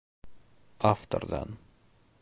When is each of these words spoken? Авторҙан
Авторҙан 0.93 1.57